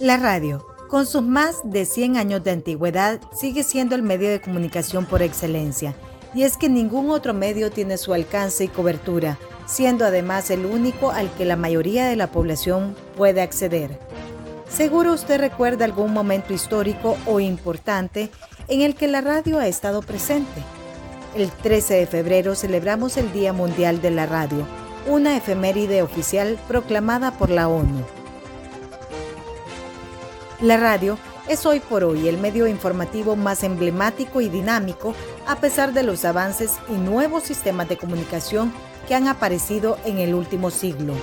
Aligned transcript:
La 0.00 0.16
radio, 0.16 0.64
con 0.88 1.06
sus 1.06 1.22
más 1.22 1.56
de 1.64 1.84
100 1.84 2.18
años 2.18 2.44
de 2.44 2.52
antigüedad, 2.52 3.20
sigue 3.32 3.64
siendo 3.64 3.96
el 3.96 4.02
medio 4.02 4.30
de 4.30 4.40
comunicación 4.40 5.06
por 5.06 5.22
excelencia. 5.22 5.92
Y 6.34 6.44
es 6.44 6.56
que 6.56 6.68
ningún 6.68 7.10
otro 7.10 7.34
medio 7.34 7.72
tiene 7.72 7.98
su 7.98 8.14
alcance 8.14 8.62
y 8.62 8.68
cobertura, 8.68 9.38
siendo 9.66 10.04
además 10.04 10.50
el 10.50 10.66
único 10.66 11.10
al 11.10 11.28
que 11.32 11.44
la 11.44 11.56
mayoría 11.56 12.06
de 12.06 12.14
la 12.14 12.30
población 12.30 12.94
puede 13.16 13.42
acceder. 13.42 13.98
Seguro 14.68 15.14
usted 15.14 15.40
recuerda 15.40 15.84
algún 15.84 16.12
momento 16.12 16.54
histórico 16.54 17.16
o 17.26 17.40
importante 17.40 18.30
en 18.68 18.82
el 18.82 18.94
que 18.94 19.08
la 19.08 19.20
radio 19.20 19.58
ha 19.58 19.66
estado 19.66 20.00
presente. 20.02 20.62
El 21.34 21.50
13 21.50 21.94
de 21.94 22.06
febrero 22.06 22.54
celebramos 22.54 23.16
el 23.16 23.32
Día 23.32 23.52
Mundial 23.52 24.00
de 24.00 24.12
la 24.12 24.26
Radio, 24.26 24.64
una 25.08 25.36
efeméride 25.36 26.02
oficial 26.02 26.56
proclamada 26.68 27.32
por 27.32 27.50
la 27.50 27.66
ONU. 27.66 28.17
La 30.60 30.76
radio 30.76 31.16
es 31.48 31.66
hoy 31.66 31.78
por 31.78 32.02
hoy 32.02 32.26
el 32.26 32.36
medio 32.36 32.66
informativo 32.66 33.36
más 33.36 33.62
emblemático 33.62 34.40
y 34.40 34.48
dinámico 34.48 35.14
a 35.46 35.54
pesar 35.60 35.92
de 35.92 36.02
los 36.02 36.24
avances 36.24 36.72
y 36.88 36.94
nuevos 36.94 37.44
sistemas 37.44 37.88
de 37.88 37.96
comunicación 37.96 38.72
que 39.06 39.14
han 39.14 39.28
aparecido 39.28 39.98
en 40.04 40.18
el 40.18 40.34
último 40.34 40.72
siglo. 40.72 41.14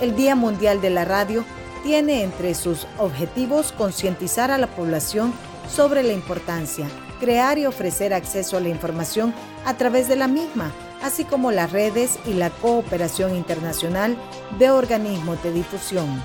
El 0.00 0.14
Día 0.14 0.36
Mundial 0.36 0.80
de 0.80 0.90
la 0.90 1.04
Radio 1.04 1.44
tiene 1.82 2.22
entre 2.22 2.54
sus 2.54 2.86
objetivos 2.98 3.72
concientizar 3.72 4.52
a 4.52 4.58
la 4.58 4.68
población 4.68 5.32
sobre 5.68 6.04
la 6.04 6.12
importancia, 6.12 6.86
crear 7.18 7.58
y 7.58 7.66
ofrecer 7.66 8.14
acceso 8.14 8.56
a 8.56 8.60
la 8.60 8.68
información 8.68 9.34
a 9.64 9.76
través 9.76 10.06
de 10.06 10.14
la 10.14 10.28
misma, 10.28 10.70
así 11.02 11.24
como 11.24 11.50
las 11.50 11.72
redes 11.72 12.16
y 12.26 12.34
la 12.34 12.50
cooperación 12.50 13.34
internacional 13.34 14.16
de 14.60 14.70
organismos 14.70 15.42
de 15.42 15.52
difusión. 15.52 16.22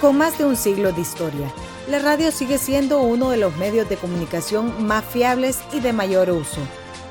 Con 0.00 0.16
más 0.16 0.38
de 0.38 0.44
un 0.44 0.54
siglo 0.54 0.92
de 0.92 1.00
historia, 1.00 1.52
la 1.90 1.98
radio 1.98 2.30
sigue 2.30 2.58
siendo 2.58 3.00
uno 3.00 3.30
de 3.30 3.36
los 3.36 3.56
medios 3.56 3.88
de 3.88 3.96
comunicación 3.96 4.86
más 4.86 5.04
fiables 5.04 5.58
y 5.72 5.80
de 5.80 5.92
mayor 5.92 6.30
uso. 6.30 6.60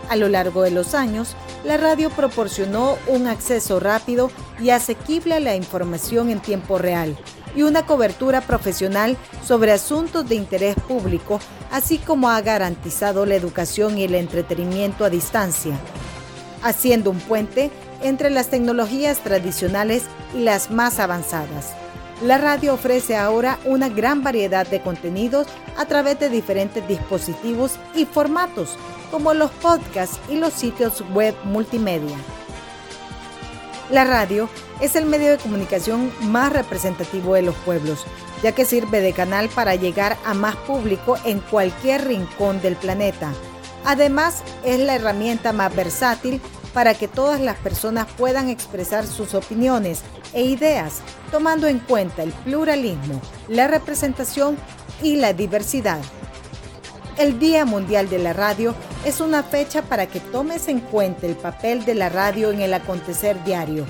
A 0.07 0.15
lo 0.15 0.29
largo 0.29 0.61
de 0.61 0.71
los 0.71 0.93
años, 0.93 1.35
la 1.65 1.75
radio 1.75 2.09
proporcionó 2.09 2.97
un 3.07 3.27
acceso 3.27 3.81
rápido 3.81 4.31
y 4.61 4.69
asequible 4.69 5.35
a 5.35 5.41
la 5.41 5.57
información 5.57 6.29
en 6.29 6.39
tiempo 6.39 6.77
real 6.77 7.17
y 7.57 7.63
una 7.63 7.85
cobertura 7.85 8.39
profesional 8.39 9.17
sobre 9.45 9.73
asuntos 9.73 10.29
de 10.29 10.35
interés 10.35 10.77
público, 10.87 11.41
así 11.71 11.97
como 11.97 12.29
ha 12.29 12.39
garantizado 12.39 13.25
la 13.25 13.35
educación 13.35 13.97
y 13.97 14.05
el 14.05 14.15
entretenimiento 14.15 15.03
a 15.03 15.09
distancia, 15.09 15.77
haciendo 16.63 17.11
un 17.11 17.19
puente 17.19 17.69
entre 18.01 18.29
las 18.29 18.47
tecnologías 18.47 19.17
tradicionales 19.19 20.03
y 20.33 20.39
las 20.39 20.71
más 20.71 20.99
avanzadas. 20.99 21.73
La 22.23 22.39
radio 22.39 22.73
ofrece 22.73 23.15
ahora 23.15 23.59
una 23.63 23.89
gran 23.89 24.23
variedad 24.23 24.65
de 24.65 24.81
contenidos 24.81 25.45
a 25.77 25.85
través 25.85 26.19
de 26.19 26.29
diferentes 26.29 26.87
dispositivos 26.87 27.73
y 27.93 28.05
formatos, 28.05 28.75
como 29.11 29.35
los 29.35 29.51
podcasts 29.51 30.19
y 30.27 30.35
los 30.35 30.53
sitios 30.53 31.03
web 31.13 31.35
multimedia. 31.43 32.17
La 33.91 34.03
radio 34.03 34.49
es 34.81 34.95
el 34.95 35.05
medio 35.05 35.29
de 35.29 35.37
comunicación 35.37 36.11
más 36.21 36.51
representativo 36.51 37.35
de 37.35 37.43
los 37.43 37.55
pueblos, 37.57 38.03
ya 38.41 38.51
que 38.51 38.65
sirve 38.65 38.99
de 38.99 39.13
canal 39.13 39.47
para 39.49 39.75
llegar 39.75 40.17
a 40.25 40.33
más 40.33 40.55
público 40.55 41.17
en 41.23 41.39
cualquier 41.39 42.07
rincón 42.07 42.61
del 42.61 42.75
planeta. 42.75 43.31
Además, 43.85 44.43
es 44.65 44.79
la 44.79 44.95
herramienta 44.95 45.53
más 45.53 45.73
versátil 45.73 46.41
para 46.73 46.93
que 46.93 47.07
todas 47.07 47.39
las 47.39 47.57
personas 47.57 48.07
puedan 48.17 48.49
expresar 48.49 49.05
sus 49.05 49.33
opiniones 49.33 50.01
e 50.33 50.43
ideas, 50.43 51.01
tomando 51.31 51.67
en 51.67 51.79
cuenta 51.79 52.23
el 52.23 52.31
pluralismo, 52.31 53.21
la 53.47 53.67
representación 53.67 54.57
y 55.01 55.15
la 55.17 55.33
diversidad. 55.33 55.99
El 57.17 57.39
Día 57.39 57.65
Mundial 57.65 58.09
de 58.09 58.19
la 58.19 58.33
Radio 58.33 58.75
es 59.03 59.21
una 59.21 59.41
fecha 59.41 59.81
para 59.81 60.05
que 60.05 60.19
tomes 60.19 60.67
en 60.67 60.79
cuenta 60.79 61.25
el 61.25 61.35
papel 61.35 61.83
de 61.83 61.95
la 61.95 62.09
radio 62.09 62.51
en 62.51 62.61
el 62.61 62.73
acontecer 62.73 63.43
diario. 63.43 63.85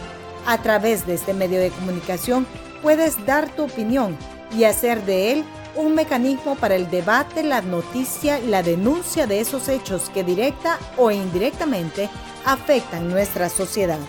A 0.46 0.62
través 0.62 1.06
de 1.06 1.16
este 1.16 1.34
medio 1.34 1.60
de 1.60 1.72
comunicación 1.72 2.48
puedes 2.82 3.26
dar 3.26 3.50
tu 3.50 3.66
opinión 3.66 4.18
y 4.56 4.64
hacer 4.64 5.04
de 5.04 5.34
él 5.34 5.44
un 5.78 5.96
mecanismo 5.96 6.56
para 6.56 6.76
el 6.76 6.90
debate, 6.90 7.44
la 7.44 7.62
noticia 7.62 8.40
y 8.40 8.48
la 8.48 8.64
denuncia 8.64 9.28
de 9.28 9.40
esos 9.40 9.70
hechos 9.70 10.10
que 10.10 10.24
directa 10.24 10.80
o 10.98 11.12
indirectamente 11.12 12.10
afectan 12.46 13.10
nuestra 13.10 13.50
sociedad. 13.50 14.00